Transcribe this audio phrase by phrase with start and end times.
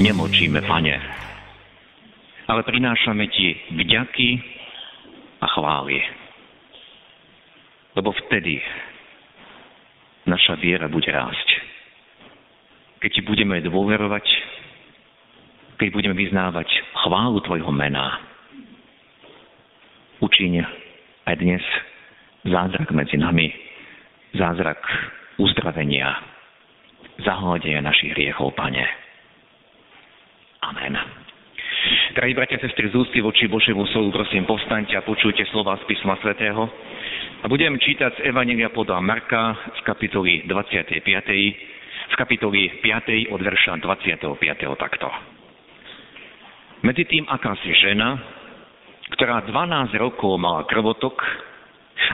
[0.00, 0.96] nemočíme, Pane,
[2.48, 4.28] ale prinášame Ti vďaky
[5.44, 6.00] a chvály.
[7.94, 8.58] Lebo vtedy
[10.24, 11.48] naša viera bude rásť.
[13.04, 14.26] Keď Ti budeme dôverovať,
[15.76, 16.68] keď budeme vyznávať
[17.04, 18.20] chválu Tvojho mena,
[20.20, 20.52] učiň
[21.28, 21.64] aj dnes
[22.44, 23.52] zázrak medzi nami,
[24.36, 24.80] zázrak
[25.40, 26.12] uzdravenia,
[27.24, 29.09] zahľadenia našich hriechov, Pane.
[30.60, 30.92] Amen.
[32.12, 35.88] Drahí bratia a sestry, z ústy voči Božiemu slovu, prosím, povstaňte a počujte slova z
[35.88, 36.68] písma svätého.
[37.40, 41.00] A budem čítať z Evangelia podľa Marka z kapitoly 25.
[42.12, 43.32] z kapitoly 5.
[43.32, 44.36] od verša 25.
[44.76, 45.08] takto.
[46.84, 48.20] Medzi tým akási žena,
[49.16, 51.24] ktorá 12 rokov mala krvotok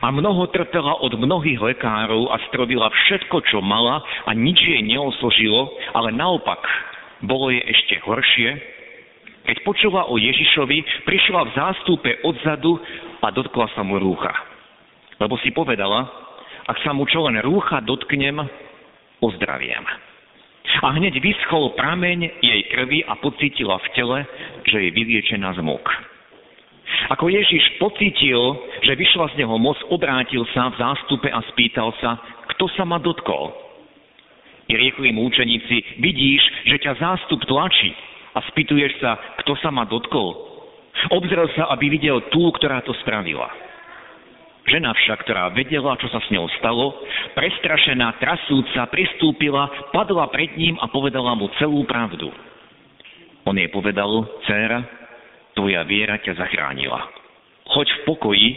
[0.02, 5.70] a mnoho trpela od mnohých lekárov a strobila všetko, čo mala a nič jej neosložilo,
[5.98, 6.62] ale naopak
[7.24, 8.50] bolo je ešte horšie.
[9.46, 12.76] Keď počula o Ježišovi, prišla v zástupe odzadu
[13.22, 14.34] a dotkla sa mu rúcha.
[15.22, 16.04] Lebo si povedala,
[16.66, 18.42] ak sa mu čo len rúcha dotknem,
[19.22, 19.86] ozdraviem.
[20.82, 24.18] A hneď vyschol prameň jej krvi a pocítila v tele,
[24.66, 25.86] že je vyliečená z múk.
[27.14, 28.38] Ako Ježiš pocítil,
[28.82, 32.18] že vyšla z neho moc, obrátil sa v zástupe a spýtal sa,
[32.54, 33.65] kto sa ma dotkol.
[34.66, 37.94] I riekli mu učeníci, vidíš, že ťa zástup tlačí
[38.34, 40.34] a spýtuješ sa, kto sa ma dotkol.
[41.14, 43.46] Obzrel sa, aby videl tú, ktorá to spravila.
[44.66, 46.98] Žena však, ktorá vedela, čo sa s ňou stalo,
[47.38, 52.34] prestrašená, trasúca, pristúpila, padla pred ním a povedala mu celú pravdu.
[53.46, 54.82] On jej povedal, dcéra,
[55.54, 56.98] tvoja viera ťa zachránila.
[57.70, 58.48] Choď v pokoji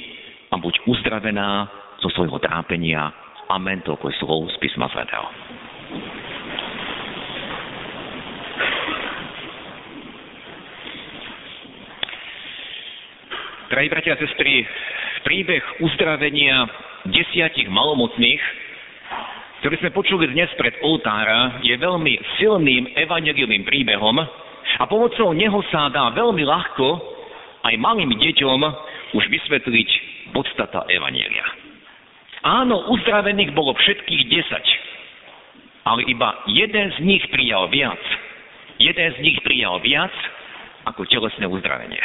[0.50, 1.70] a buď uzdravená
[2.02, 3.14] zo svojho trápenia.
[3.54, 5.30] Amen, toľko slov z písma svätého.
[13.70, 14.66] Drahí bratia a sestry,
[15.22, 16.66] príbeh uzdravenia
[17.14, 18.42] desiatich malomocných,
[19.62, 24.18] ktorý sme počuli dnes pred oltára, je veľmi silným evangelivým príbehom
[24.80, 26.88] a pomocou neho sa dá veľmi ľahko
[27.62, 28.60] aj malým deťom
[29.14, 29.90] už vysvetliť
[30.34, 31.46] podstata evanielia.
[32.42, 34.66] Áno, uzdravených bolo všetkých desať,
[35.90, 37.98] ale iba jeden z nich prijal viac.
[38.78, 40.14] Jeden z nich prijal viac
[40.86, 42.00] ako telesné uzdravenie.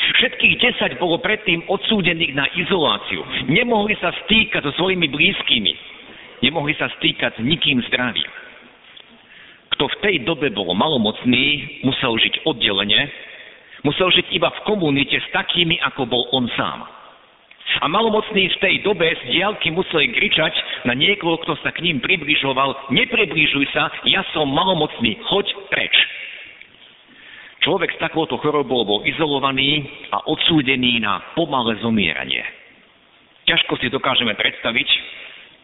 [0.00, 3.20] Všetkých desať bolo predtým odsúdených na izoláciu.
[3.52, 5.72] Nemohli sa stýkať so svojimi blízkymi.
[6.40, 8.30] Nemohli sa stýkať s nikým zdravým.
[9.76, 13.06] Kto v tej dobe bol malomocný, musel žiť oddelenie,
[13.84, 16.88] musel žiť iba v komunite s takými, ako bol on sám.
[17.80, 20.52] A malomocní v tej dobe z diálky museli kričať
[20.84, 25.94] na niekoho, kto sa k ním približoval, nepribližuj sa, ja som malomocný, choď preč.
[27.60, 32.42] Človek s takouto chorobou bol izolovaný a odsúdený na pomalé zomieranie.
[33.44, 34.88] Ťažko si dokážeme predstaviť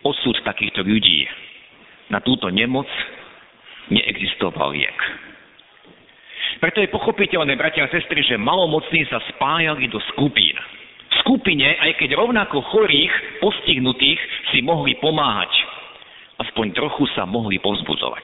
[0.05, 1.25] osud takýchto ľudí.
[2.13, 2.87] Na túto nemoc
[3.91, 4.99] neexistoval liek.
[6.61, 10.57] Preto je pochopiteľné, bratia a sestry, že malomocní sa spájali do skupín.
[11.26, 14.20] Skupine, aj keď rovnako chorých, postihnutých,
[14.54, 15.50] si mohli pomáhať.
[16.38, 18.22] Aspoň trochu sa mohli povzbudzovať.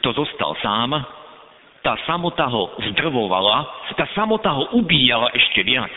[0.00, 0.96] Kto zostal sám,
[1.84, 3.68] tá samota ho zdrvovala,
[4.00, 5.92] tá samota ho ubíjala ešte viac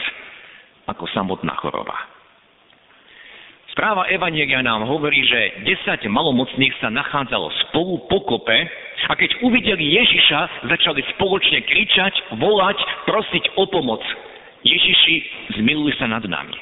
[0.92, 1.96] ako samotná choroba.
[3.72, 8.60] Správa Evanielia nám hovorí, že 10 malomocných sa nachádzalo spolu pokope
[9.08, 12.76] a keď uvideli Ježiša, začali spoločne kričať, volať,
[13.08, 14.04] prosiť o pomoc.
[14.62, 15.16] Ježiši,
[15.62, 16.54] zmiluj sa nad nami.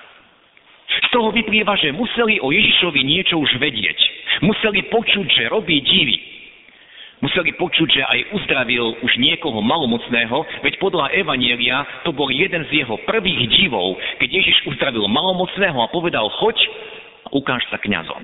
[0.90, 4.00] Z toho vyplýva, že museli o Ježišovi niečo už vedieť.
[4.42, 6.18] Museli počuť, že robí divy.
[7.19, 12.84] Museli počuť, že aj uzdravil už niekoho malomocného, veď podľa Evanielia to bol jeden z
[12.84, 16.56] jeho prvých divov, keď Ježiš uzdravil malomocného a povedal, choď
[17.36, 18.24] ukáž sa kňazom.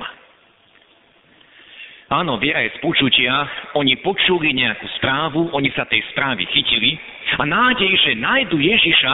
[2.05, 3.33] Áno, viera je z počutia,
[3.75, 6.95] oni počuli nejakú správu, oni sa tej správy chytili
[7.35, 9.13] a nádej, že nájdu Ježiša,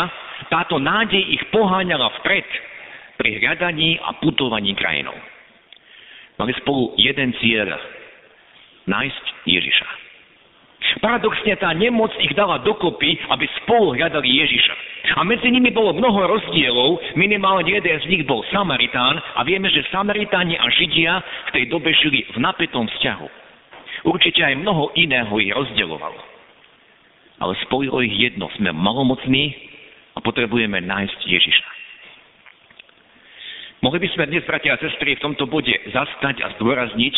[0.49, 2.47] táto nádej ich poháňala vpred
[3.21, 5.13] pri hľadaní a putovaní krajinou.
[6.41, 7.77] Mali spolu jeden cieľ,
[8.89, 9.87] nájsť Ježiša.
[10.99, 14.75] Paradoxne tá nemoc ich dala dokopy, aby spolu hľadali Ježiša.
[15.17, 19.87] A medzi nimi bolo mnoho rozdielov, minimálne jeden z nich bol Samaritán a vieme, že
[19.89, 23.27] Samaritáni a Židia v tej dobe žili v napätom vzťahu.
[24.03, 26.21] Určite aj mnoho iného ich rozdielovalo.
[27.41, 29.70] Ale spojilo ich jedno, sme malomocní
[30.15, 31.67] a potrebujeme nájsť Ježiša.
[33.81, 37.15] Mohli by sme dnes, bratia a sestry, v tomto bode zastať a zdôrazniť,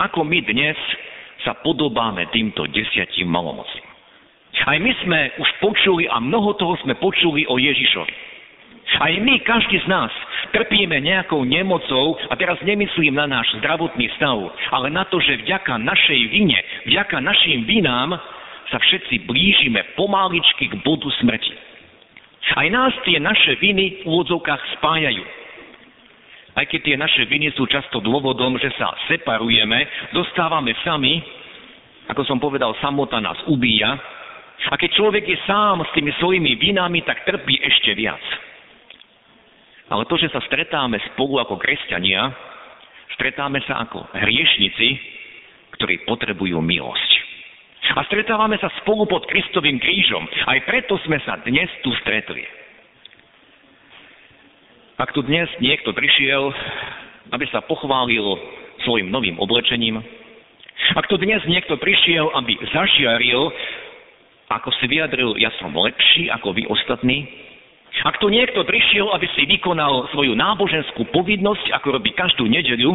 [0.00, 0.78] ako my dnes
[1.44, 3.86] sa podobáme týmto desiatim malomocným.
[4.64, 8.14] Aj my sme už počuli a mnoho toho sme počuli o Ježišovi.
[8.88, 10.08] Aj my, každý z nás,
[10.56, 15.76] trpíme nejakou nemocou, a teraz nemyslím na náš zdravotný stav, ale na to, že vďaka
[15.76, 16.56] našej vine,
[16.88, 18.16] vďaka našim vinám
[18.72, 21.67] sa všetci blížime pomáličky k bodu smrti.
[22.56, 25.24] Aj nás tie naše viny v úvodzovkách spájajú.
[26.56, 31.20] Aj keď tie naše viny sú často dôvodom, že sa separujeme, dostávame sami,
[32.08, 33.94] ako som povedal, samota nás ubíja.
[34.72, 38.20] A keď človek je sám s tými svojimi vinami, tak trpí ešte viac.
[39.88, 42.32] Ale to, že sa stretáme spolu ako kresťania,
[43.16, 44.98] stretáme sa ako hriešnici,
[45.78, 47.07] ktorí potrebujú milosť.
[47.96, 50.28] A stretávame sa spolu pod Kristovým krížom.
[50.44, 52.44] Aj preto sme sa dnes tu stretli.
[54.98, 56.52] Ak tu dnes niekto prišiel,
[57.32, 58.24] aby sa pochválil
[58.82, 60.02] svojim novým oblečením,
[60.98, 63.48] ak tu dnes niekto prišiel, aby zažiaril,
[64.48, 67.24] ako si vyjadril, ja som lepší ako vy ostatní,
[68.04, 72.94] ak tu niekto prišiel, aby si vykonal svoju náboženskú povinnosť, ako robí každú nedeľu,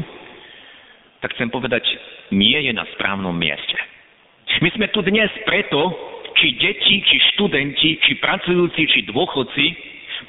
[1.19, 1.84] tak chcem povedať,
[2.36, 3.75] nie je na správnom mieste.
[4.63, 5.92] My sme tu dnes preto,
[6.40, 9.66] či deti, či študenti, či pracujúci, či dôchodci,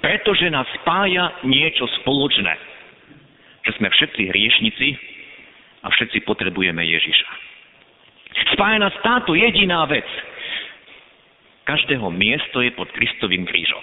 [0.02, 2.54] pretože nás spája niečo spoločné.
[3.64, 4.88] Že sme všetci hriešnici
[5.82, 7.30] a všetci potrebujeme Ježiša.
[8.54, 10.06] Spája nás táto jediná vec.
[11.64, 13.80] Každého miesto je pod Kristovým krížom.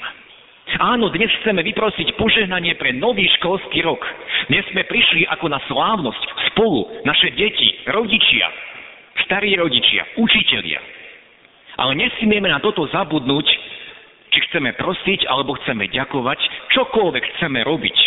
[0.80, 4.00] Áno, dnes chceme vyprosiť požehnanie pre nový školský rok.
[4.48, 6.24] Dnes sme prišli ako na slávnosť
[6.54, 8.48] spolu, naše deti, rodičia,
[9.26, 10.80] starí rodičia, učitelia.
[11.80, 13.48] Ale nesmieme na toto zabudnúť,
[14.32, 16.40] či chceme prosiť, alebo chceme ďakovať,
[16.72, 17.98] čokoľvek chceme robiť.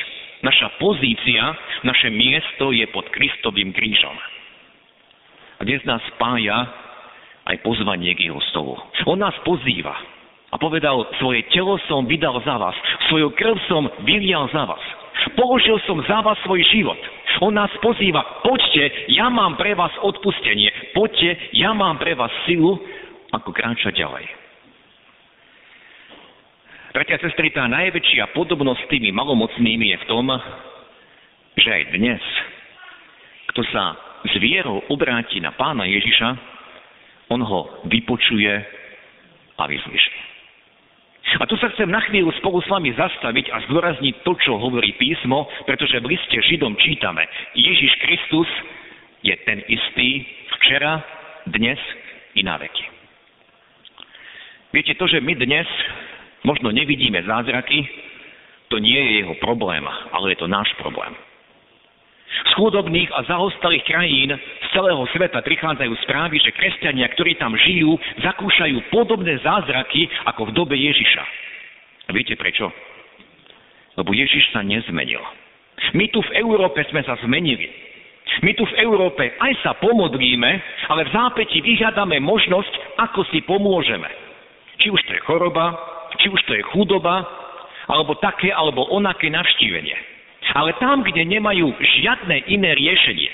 [0.44, 4.16] Naša pozícia, naše miesto je pod Kristovým krížom.
[5.58, 6.68] A dnes nás spája
[7.48, 8.76] aj pozvanie k jeho stolu.
[9.08, 9.96] On nás pozýva
[10.52, 12.76] a povedal, svoje telo som vydal za vás,
[13.10, 14.84] svoju krv som vylial za vás.
[15.38, 16.98] Položil som za vás svoj život.
[17.42, 22.78] On nás pozýva, poďte, ja mám pre vás odpustenie, poďte, ja mám pre vás silu,
[23.34, 24.24] ako kráčať ďalej.
[26.94, 30.30] Bratia a sestry, tá najväčšia podobnosť s tými malomocnými je v tom,
[31.58, 32.22] že aj dnes,
[33.50, 36.28] kto sa s vierou obráti na pána Ježiša,
[37.34, 38.54] on ho vypočuje
[39.58, 40.18] a vyzliší.
[41.34, 44.94] A tu sa chcem na chvíľu spolu s vami zastaviť a zdôrazniť to, čo hovorí
[44.94, 47.26] písmo, pretože v liste Židom čítame,
[47.58, 48.46] Ježiš Kristus
[49.24, 50.28] je ten istý
[50.60, 51.00] včera,
[51.48, 51.80] dnes
[52.36, 52.84] i na veky.
[54.76, 55.68] Viete, to, že my dnes
[56.44, 57.88] Možno nevidíme zázraky,
[58.68, 59.80] to nie je jeho problém,
[60.12, 61.16] ale je to náš problém.
[62.34, 67.96] Z chudobných a zaostalých krajín z celého sveta prichádzajú správy, že kresťania, ktorí tam žijú,
[68.20, 71.24] zakúšajú podobné zázraky ako v dobe Ježiša.
[72.12, 72.68] Viete prečo?
[73.96, 75.22] Lebo Ježiš sa nezmenil.
[75.96, 77.70] My tu v Európe sme sa zmenili.
[78.42, 80.50] My tu v Európe aj sa pomodlíme,
[80.90, 84.08] ale v zápäti vyhľadáme možnosť, ako si pomôžeme.
[84.82, 85.78] Či už to je choroba,
[86.18, 87.22] či už to je chudoba,
[87.86, 89.94] alebo také, alebo onaké navštívenie.
[90.56, 93.30] Ale tam, kde nemajú žiadne iné riešenie,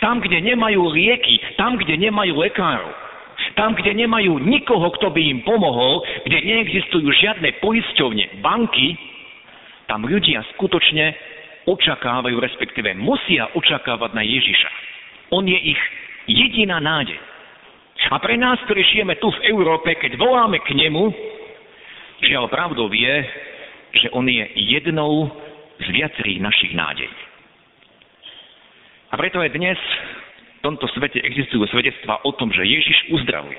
[0.00, 2.92] tam, kde nemajú lieky, tam, kde nemajú lekárov,
[3.54, 8.96] tam, kde nemajú nikoho, kto by im pomohol, kde neexistujú žiadne poisťovne, banky,
[9.90, 11.12] tam ľudia skutočne
[11.68, 14.70] očakávajú, respektíve musia očakávať na Ježiša.
[15.32, 15.82] On je ich
[16.28, 17.18] jediná nádej.
[18.10, 21.14] A pre nás, ktorí žijeme tu v Európe, keď voláme k nemu,
[22.22, 23.16] Žiaľ, pravdou je,
[23.98, 25.26] že on je jednou
[25.82, 27.10] z viacerých našich nádejí.
[29.10, 33.58] A preto aj dnes v tomto svete existujú svedectvá o tom, že Ježiš uzdravuje.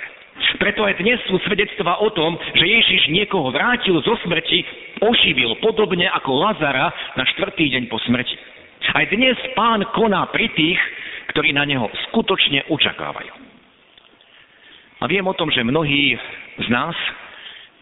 [0.57, 4.65] Preto aj dnes sú svedectvá o tom, že Ježiš niekoho vrátil zo smrti,
[5.01, 8.37] oživil podobne ako Lazara na štvrtý deň po smrti.
[8.93, 10.79] Aj dnes pán koná pri tých,
[11.33, 13.33] ktorí na neho skutočne očakávajú.
[15.01, 16.15] A viem o tom, že mnohí
[16.63, 16.95] z nás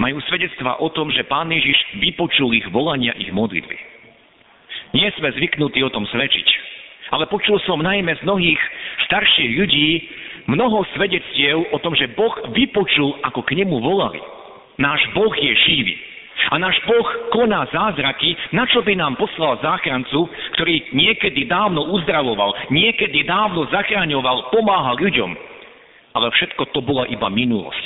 [0.01, 3.77] majú svedectva o tom, že Pán Ježiš vypočul ich volania, ich modlitby.
[4.97, 6.47] Nie sme zvyknutí o tom svedčiť,
[7.11, 8.61] ale počul som najmä z mnohých
[9.05, 9.89] starších ľudí,
[10.47, 14.23] mnoho svedectiev o tom, že Boh vypočul, ako k nemu volali.
[14.79, 15.95] Náš Boh je živý.
[16.49, 20.25] A náš Boh koná zázraky, na čo by nám poslal záchrancu,
[20.57, 25.31] ktorý niekedy dávno uzdravoval, niekedy dávno zachraňoval, pomáhal ľuďom.
[26.17, 27.85] Ale všetko to bola iba minulosť.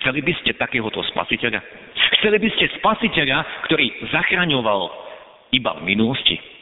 [0.00, 1.64] Chceli by ste takéhoto spasiteľa?
[2.20, 4.80] Chceli by ste spasiteľa, ktorý zachraňoval
[5.50, 6.53] iba v minulosti?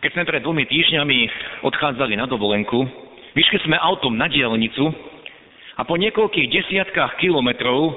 [0.00, 1.18] Keď sme pred dvomi týždňami
[1.60, 2.88] odchádzali na dovolenku,
[3.36, 4.88] vyšli sme autom na dielnicu
[5.76, 7.92] a po niekoľkých desiatkách kilometrov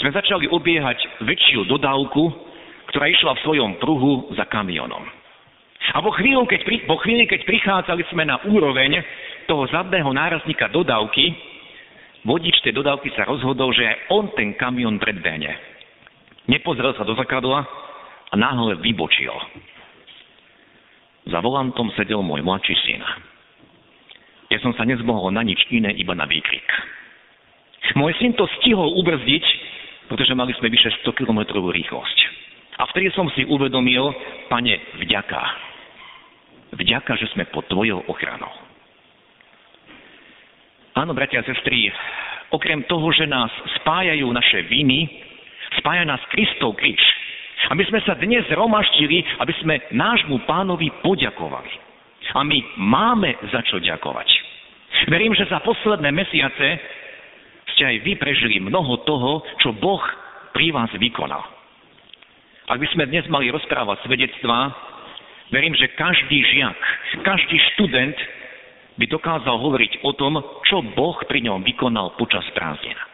[0.00, 2.32] sme začali obiehať väčšiu dodávku,
[2.88, 5.04] ktorá išla v svojom pruhu za kamionom.
[5.92, 9.04] A vo chvíli, keď, pri, vo chvíli, keď prichádzali sme na úroveň
[9.44, 11.36] toho zadného nárazníka dodávky,
[12.24, 15.52] vodič tej dodávky sa rozhodol, že on ten kamion predbehne.
[16.48, 17.60] Nepozrel sa do zrkadla
[18.32, 19.36] a náhle vybočil.
[21.30, 23.02] Za volantom sedel môj mladší syn.
[24.50, 26.66] Ja som sa nezmohol na nič iné, iba na výkrik.
[27.94, 29.44] Môj syn to stihol ubrzdiť,
[30.10, 32.18] pretože mali sme vyše 100 km rýchlosť.
[32.80, 34.12] A vtedy som si uvedomil,
[34.48, 35.40] pane, vďaka.
[36.72, 38.52] Vďaka, že sme pod tvojou ochranou.
[40.92, 41.88] Áno, bratia a sestry,
[42.52, 43.48] okrem toho, že nás
[43.80, 45.08] spájajú naše viny,
[45.80, 47.00] spája nás Kristov kríž.
[47.72, 51.72] Aby sme sa dnes romaštili, aby sme nášmu pánovi poďakovali.
[52.36, 54.28] A my máme za čo ďakovať.
[55.08, 56.66] Verím, že za posledné mesiace
[57.72, 60.04] ste aj vy prežili mnoho toho, čo Boh
[60.52, 61.40] pri vás vykonal.
[62.68, 64.72] Ak by sme dnes mali rozprávať svedectvá,
[65.48, 66.78] verím, že každý žiak,
[67.24, 68.16] každý študent
[69.00, 73.11] by dokázal hovoriť o tom, čo Boh pri ňom vykonal počas prázdnina.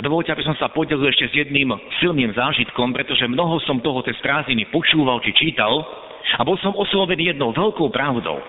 [0.00, 4.00] A dovolte, aby som sa podelil ešte s jedným silným zážitkom, pretože mnoho som toho
[4.00, 5.84] cez prázdniny počúval či čítal
[6.36, 8.40] a bol som oslovený jednou veľkou pravdou.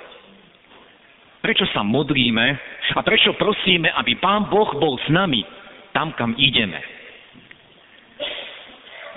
[1.43, 2.48] Prečo sa modlíme
[2.96, 5.43] a prečo prosíme, aby Pán Boh bol s nami
[5.91, 6.79] tam, kam ideme?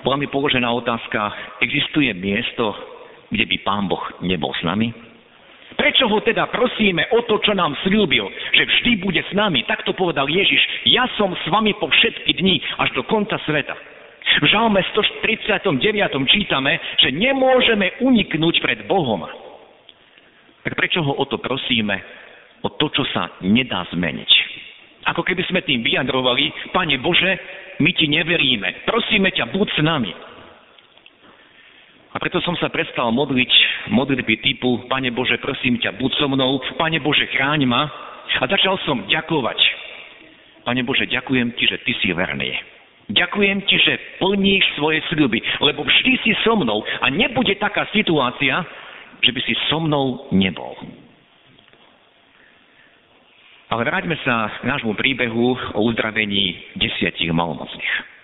[0.03, 1.31] Bola mi položená otázka,
[1.63, 2.75] existuje miesto,
[3.31, 4.91] kde by Pán Boh nebol s nami?
[5.73, 9.65] Prečo ho teda prosíme o to, čo nám slúbil, že vždy bude s nami?
[9.65, 13.73] Takto povedal Ježiš, ja som s vami po všetky dni až do konca sveta.
[14.41, 15.81] V žalme 139.
[16.29, 19.25] čítame, že nemôžeme uniknúť pred Bohom.
[20.65, 22.01] Tak prečo ho o to prosíme?
[22.65, 24.31] O to, čo sa nedá zmeniť.
[25.05, 27.37] Ako keby sme tým vyjadrovali, Pane Bože,
[27.77, 30.11] my ti neveríme, prosíme ťa, buď s nami.
[32.15, 33.51] A preto som sa prestal modliť
[33.91, 37.91] modlitby typu Pane Bože, prosím ťa, buď so mnou, Pane Bože, chráň ma.
[38.39, 39.59] A začal som ďakovať.
[40.63, 42.55] Pane Bože, ďakujem ti, že ty si verný.
[43.11, 48.63] Ďakujem ti, že plníš svoje sľuby, lebo vždy si so mnou a nebude taká situácia,
[49.21, 50.73] že by si so mnou nebol.
[53.69, 58.14] Ale vráťme sa k nášmu príbehu o uzdravení desiatich malomocných.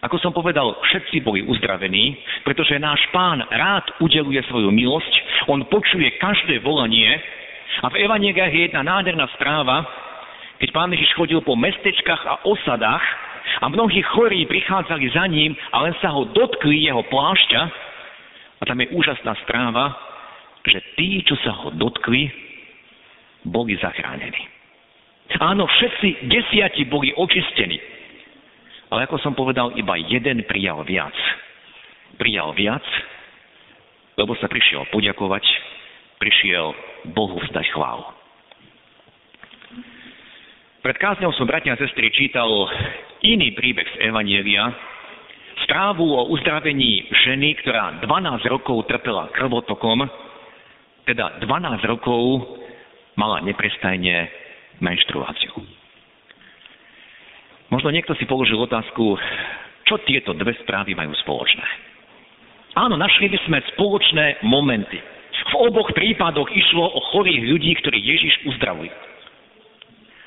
[0.00, 5.12] Ako som povedal, všetci boli uzdravení, pretože náš pán rád udeluje svoju milosť,
[5.52, 7.20] on počuje každé volanie
[7.84, 9.84] a v Evangeliách je jedna nádherná správa,
[10.56, 13.04] keď pán Ježiš chodil po mestečkách a osadách
[13.60, 17.60] a mnohí chorí prichádzali za ním a len sa ho dotkli jeho plášťa
[18.60, 19.96] a tam je úžasná správa,
[20.64, 22.28] že tí, čo sa ho dotkli,
[23.44, 24.48] boli zachránení.
[25.40, 27.99] Áno, všetci desiati boli očistení.
[28.90, 31.14] Ale ako som povedal, iba jeden prijal viac.
[32.18, 32.82] Prijal viac,
[34.18, 35.46] lebo sa prišiel poďakovať,
[36.18, 36.74] prišiel
[37.14, 38.04] Bohu vzdať chválu.
[40.80, 42.48] Pred kázňou som, bratia a sestry, čítal
[43.22, 44.72] iný príbeh z Evanielia,
[45.68, 50.08] správu o uzdravení ženy, ktorá 12 rokov trpela krvotokom,
[51.04, 52.56] teda 12 rokov
[53.14, 54.32] mala neprestajne
[54.80, 55.79] menštruáciu.
[57.70, 59.14] Možno niekto si položil otázku,
[59.86, 61.66] čo tieto dve správy majú spoločné.
[62.78, 64.98] Áno, našli by sme spoločné momenty.
[65.50, 68.92] V oboch prípadoch išlo o chorých ľudí, ktorí Ježiš uzdravuje.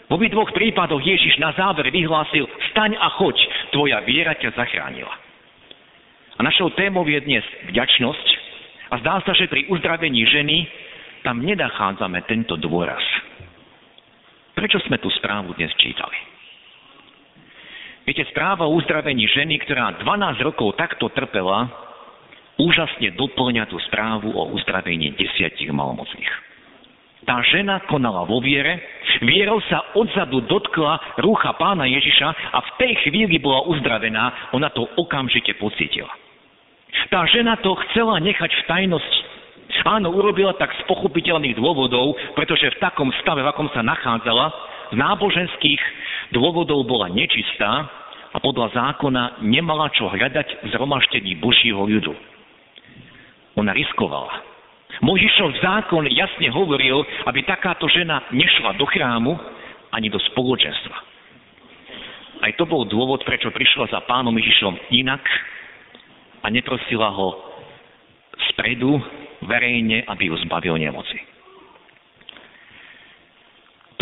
[0.08, 3.40] V obi dvoch prípadoch Ježiš na záver vyhlásil, staň a choď,
[3.72, 5.16] tvoja viera ťa zachránila.
[6.36, 8.28] A našou témou je dnes vďačnosť
[8.92, 10.68] a zdá sa, že pri uzdravení ženy
[11.24, 13.02] tam nedachádzame tento dôraz.
[14.54, 16.33] Prečo sme tú správu dnes čítali?
[18.04, 21.72] Viete, správa o uzdravení ženy, ktorá 12 rokov takto trpela,
[22.60, 26.32] úžasne doplňa tú správu o uzdravení desiatich malomocných.
[27.24, 28.84] Tá žena konala vo viere,
[29.24, 34.84] vierou sa odzadu dotkla rúcha pána Ježiša a v tej chvíli bola uzdravená, ona to
[35.00, 36.12] okamžite pocítila.
[37.08, 39.22] Tá žena to chcela nechať v tajnosti.
[39.88, 45.82] Áno, urobila tak z pochopiteľných dôvodov, pretože v takom stave, v akom sa nachádzala, náboženských
[46.34, 47.90] dôvodov bola nečistá
[48.34, 52.14] a podľa zákona nemala čo hľadať v zhromaždení Božího ľudu.
[53.58, 54.42] Ona riskovala.
[55.02, 59.34] Možišov zákon jasne hovoril, aby takáto žena nešla do chrámu
[59.94, 60.98] ani do spoločenstva.
[62.44, 65.24] Aj to bol dôvod, prečo prišla za pánom Ježišom inak
[66.44, 67.40] a neprosila ho
[68.52, 69.00] spredu
[69.48, 71.33] verejne, aby ju zbavil nemoci.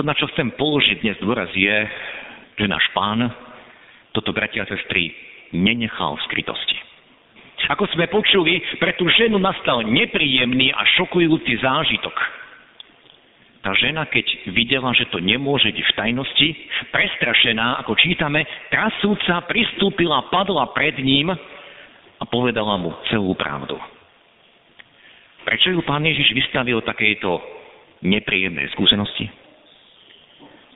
[0.02, 1.78] To, na čo chcem položiť dnes dôraz, je,
[2.58, 3.22] že náš pán
[4.18, 5.14] toto, bratia a sestry,
[5.54, 6.74] nenechal v skrytosti.
[7.70, 12.18] Ako sme počuli, pre tú ženu nastal nepríjemný a šokujúci zážitok.
[13.62, 16.50] Tá žena, keď videla, že to nemôže byť v tajnosti,
[16.90, 18.42] prestrašená, ako čítame,
[18.74, 23.78] trasúca pristúpila, padla pred ním a povedala mu celú pravdu.
[25.46, 27.38] Prečo ju pán Ježiš vystavil takejto
[28.02, 29.41] nepríjemnej skúsenosti?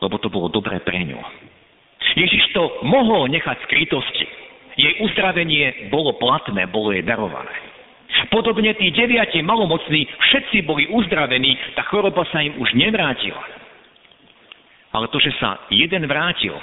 [0.03, 1.19] Lebo to bolo dobré pre ňu.
[2.15, 4.27] Ježiš to mohol nechať skrytosti.
[4.75, 7.51] Jej uzdravenie bolo platné, bolo jej darované.
[8.31, 13.43] Podobne tí deviati malomocní, všetci boli uzdravení, tá choroba sa im už nevrátila.
[14.95, 16.55] Ale to, že sa jeden vrátil,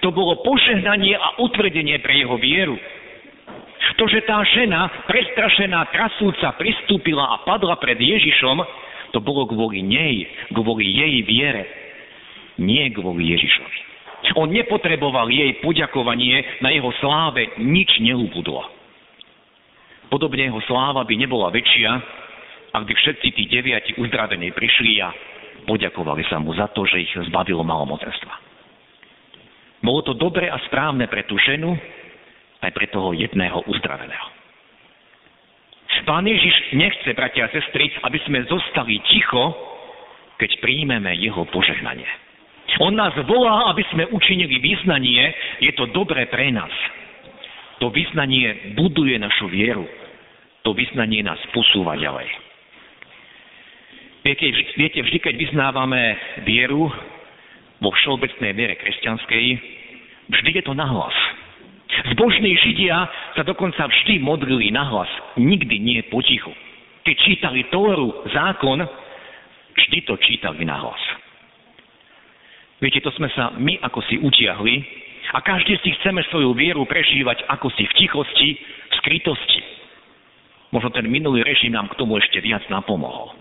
[0.00, 2.76] to bolo požehnanie a utvrdenie pre jeho vieru.
[3.96, 8.60] To, že tá žena, prestrašená, trasúca, pristúpila a padla pred Ježišom,
[9.12, 11.85] to bolo kvôli nej, kvôli jej viere,
[12.60, 13.78] nie kvôli Ježišovi.
[14.34, 18.64] On nepotreboval jej poďakovanie, na jeho sláve nič neubudlo.
[20.10, 21.90] Podobne jeho sláva by nebola väčšia,
[22.74, 25.08] ak by všetci tí deviati uzdravení prišli a
[25.64, 28.34] poďakovali sa mu za to, že ich zbavilo malomocenstva.
[29.80, 31.76] Bolo to dobre a správne pre tú ženu,
[32.64, 34.28] aj pre toho jedného uzdraveného.
[36.06, 39.54] Pán Ježiš nechce, bratia a sestry, aby sme zostali ticho,
[40.38, 42.06] keď príjmeme jeho požehnanie.
[42.76, 45.32] On nás volá, aby sme učinili význanie,
[45.64, 46.72] je to dobré pre nás.
[47.80, 49.84] To vyznanie buduje našu vieru.
[50.64, 52.28] To vyznanie nás posúva ďalej.
[54.26, 56.90] Viete, viete, vždy, keď vyznávame vieru
[57.78, 59.44] vo všeobecnej viere kresťanskej,
[60.26, 61.14] vždy je to nahlas.
[62.12, 63.06] Zbožní Židia
[63.38, 65.08] sa dokonca vždy modlili nahlas,
[65.38, 66.50] nikdy nie potichu.
[67.06, 68.82] Keď čítali Tóru, zákon,
[69.78, 70.98] vždy to čítali nahlas.
[72.76, 74.74] Viete, to sme sa my ako si utiahli
[75.32, 79.60] a každý si chceme svoju vieru prežívať ako si v tichosti, v skrytosti.
[80.76, 83.32] Možno ten minulý režim nám k tomu ešte viac napomohol.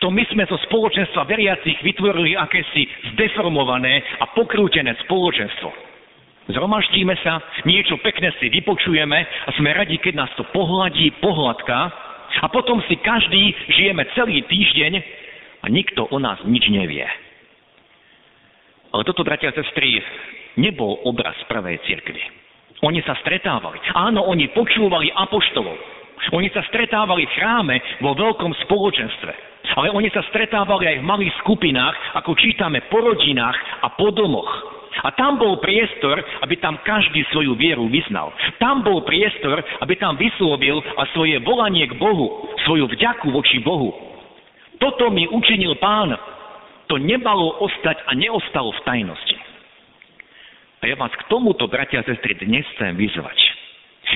[0.00, 5.70] To my sme zo spoločenstva veriacich vytvorili akési zdeformované a pokrútené spoločenstvo.
[6.48, 11.80] Zhromaždíme sa, niečo pekné si vypočujeme a sme radi, keď nás to pohľadí, pohľadká
[12.40, 14.92] a potom si každý žijeme celý týždeň
[15.60, 17.04] a nikto o nás nič nevie.
[18.98, 20.02] Ale toto, bratia a sestry,
[20.58, 22.18] nebol obraz prvej cirkvi.
[22.82, 23.78] Oni sa stretávali.
[23.94, 25.78] Áno, oni počúvali apoštolov.
[26.34, 29.32] Oni sa stretávali v chráme vo veľkom spoločenstve.
[29.78, 34.50] Ale oni sa stretávali aj v malých skupinách, ako čítame po rodinách a po domoch.
[35.06, 38.34] A tam bol priestor, aby tam každý svoju vieru vyznal.
[38.58, 43.94] Tam bol priestor, aby tam vyslovil a svoje volanie k Bohu, svoju vďaku voči Bohu.
[44.82, 46.18] Toto mi učinil pán,
[46.88, 49.36] to nemalo ostať a neostalo v tajnosti.
[50.78, 53.38] A ja vás k tomuto, bratia a sestry, dnes chcem vyzvať.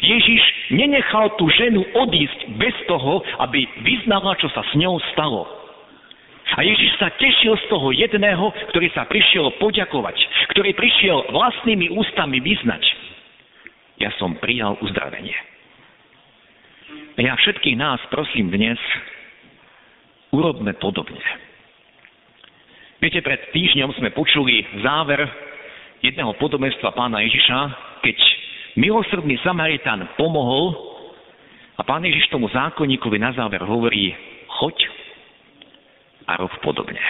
[0.02, 5.44] Ježiš nenechal tú ženu odísť bez toho, aby vyznala, čo sa s ňou stalo.
[6.52, 10.16] A Ježiš sa tešil z toho jedného, ktorý sa prišiel poďakovať,
[10.56, 12.82] ktorý prišiel vlastnými ústami vyznať.
[14.00, 15.36] Ja som prijal uzdravenie.
[17.20, 18.80] Ja všetkých nás prosím dnes,
[20.32, 21.20] urobme podobne.
[23.02, 25.26] Viete, pred týždňom sme počuli záver
[26.06, 27.58] jedného podobenstva pána Ježiša,
[27.98, 28.14] keď
[28.78, 30.70] milosrdný Samaritán pomohol
[31.74, 34.14] a pán Ježiš tomu zákonníkovi na záver hovorí,
[34.46, 34.86] choď
[36.30, 37.02] a rob podobne.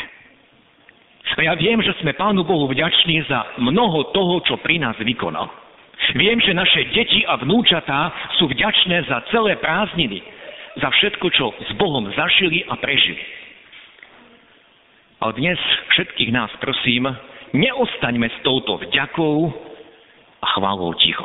[1.37, 5.53] A ja viem, že sme Pánu Bohu vďační za mnoho toho, čo pri nás vykonal.
[6.17, 10.25] Viem, že naše deti a vnúčatá sú vďačné za celé prázdniny,
[10.81, 13.42] za všetko, čo s Bohom zažili a prežili.
[15.23, 15.59] Ale dnes
[15.95, 17.07] všetkých nás prosím,
[17.55, 19.55] neostaňme s touto vďakou
[20.43, 21.23] a chválou ticho.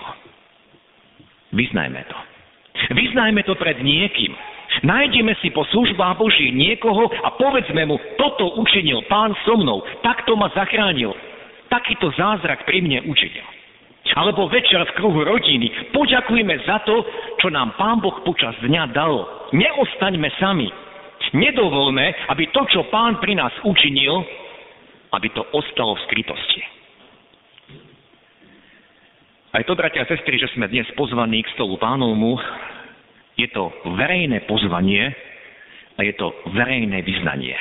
[1.50, 2.18] Vyznajme to.
[2.94, 4.38] Vyznajme to pred niekým.
[4.86, 10.38] Nájdeme si po službách Boží niekoho a povedzme mu, toto učinil pán so mnou, takto
[10.38, 11.18] ma zachránil.
[11.74, 13.48] Takýto zázrak pri mne učinil.
[14.14, 17.02] Alebo večer v kruhu rodiny poďakujme za to,
[17.42, 19.26] čo nám pán Boh počas dňa dal.
[19.58, 20.70] Neostaňme sami.
[21.36, 24.24] Nedovolme, aby to, čo pán pri nás učinil,
[25.12, 26.62] aby to ostalo v skrytosti.
[29.56, 32.38] Aj to, bratia a sestry, že sme dnes pozvaní k stolu pánovmu,
[33.40, 35.10] je to verejné pozvanie
[35.98, 37.58] a je to verejné vyznanie.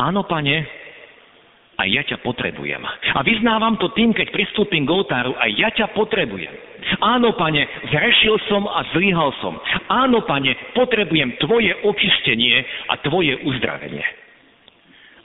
[0.00, 0.64] Áno, pane,
[1.80, 2.80] a ja ťa potrebujem.
[3.16, 6.52] A vyznávam to tým, keď pristúpim k oltáru, a ja ťa potrebujem.
[7.00, 9.56] Áno, pane, zrešil som a zlyhal som.
[9.88, 12.60] Áno, pane, potrebujem tvoje očistenie
[12.92, 14.04] a tvoje uzdravenie.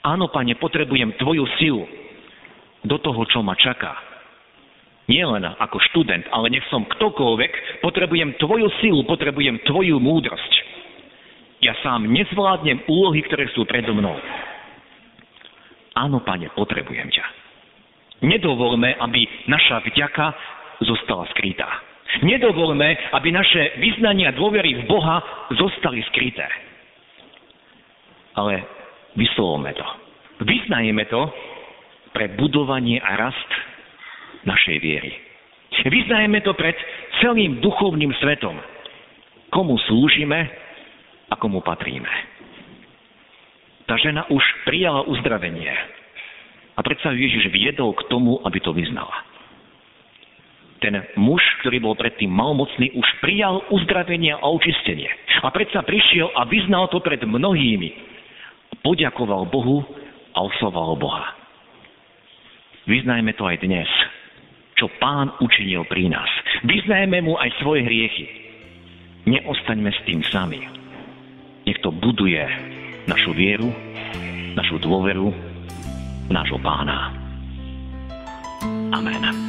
[0.00, 1.84] Áno, pane, potrebujem tvoju silu
[2.80, 3.92] do toho, čo ma čaká.
[5.06, 10.52] Nie len ako študent, ale nech som ktokoľvek, potrebujem tvoju silu, potrebujem tvoju múdrosť.
[11.62, 14.16] Ja sám nezvládnem úlohy, ktoré sú predo mnou.
[15.96, 17.24] Áno, pane, potrebujem ťa.
[18.24, 21.68] Nedovolme, aby naša vďaka zostala skrytá.
[22.22, 25.20] Nedovolme, aby naše vyznania dôvery v Boha
[25.52, 26.46] zostali skryté.
[28.36, 28.64] Ale
[29.18, 29.86] vyslovme to.
[30.44, 31.28] Vyznajeme to
[32.12, 33.50] pre budovanie a rast
[34.48, 35.12] našej viery.
[35.84, 36.76] Vyznajeme to pred
[37.20, 38.56] celým duchovným svetom.
[39.52, 40.48] Komu slúžime
[41.28, 42.08] a komu patríme.
[43.86, 45.74] Tá žena už prijala uzdravenie.
[46.76, 49.25] A predsa ju Ježiš viedol k tomu, aby to vyznala.
[50.86, 55.10] Ten muž, ktorý bol predtým malmocný, už prijal uzdravenie a očistenie.
[55.42, 57.90] A predsa prišiel a vyznal to pred mnohými.
[58.86, 59.82] Poďakoval Bohu
[60.30, 61.34] a osloval Boha.
[62.86, 63.90] Vyznajme to aj dnes,
[64.78, 66.30] čo pán učinil pri nás.
[66.62, 68.30] Vyznajme mu aj svoje hriechy.
[69.26, 70.62] Neostaňme s tým sami.
[71.66, 72.46] Nech to buduje
[73.10, 73.74] našu vieru,
[74.54, 75.34] našu dôveru,
[76.30, 77.10] nášho pána.
[78.94, 79.45] Amen.